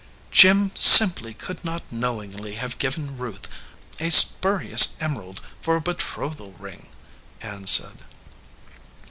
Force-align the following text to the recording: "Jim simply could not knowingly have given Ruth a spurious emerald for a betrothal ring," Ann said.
"Jim 0.31 0.71
simply 0.75 1.31
could 1.31 1.63
not 1.63 1.83
knowingly 1.91 2.55
have 2.55 2.79
given 2.79 3.19
Ruth 3.19 3.47
a 3.99 4.09
spurious 4.09 4.95
emerald 4.99 5.41
for 5.61 5.75
a 5.75 5.81
betrothal 5.81 6.55
ring," 6.57 6.87
Ann 7.39 7.67
said. 7.67 8.01